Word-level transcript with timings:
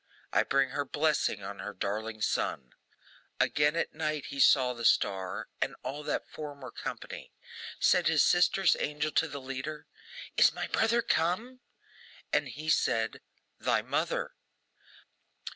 I 0.33 0.41
bring 0.41 0.69
her 0.69 0.83
blessing 0.83 1.43
on 1.43 1.59
her 1.59 1.75
darling 1.75 2.23
son!' 2.23 2.73
Again 3.39 3.75
at 3.75 3.93
night 3.93 4.25
he 4.31 4.39
saw 4.39 4.73
the 4.73 4.83
star, 4.83 5.47
and 5.61 5.75
all 5.83 6.01
that 6.01 6.27
former 6.27 6.71
company. 6.71 7.31
Said 7.79 8.07
his 8.07 8.23
sister's 8.23 8.75
angel 8.79 9.11
to 9.11 9.27
the 9.27 9.39
leader. 9.39 9.85
'Is 10.37 10.53
my 10.55 10.65
brother 10.65 11.03
come?' 11.03 11.59
And 12.33 12.47
he 12.49 12.67
said, 12.67 13.21
'Thy 13.59 13.83
mother! 13.83 14.33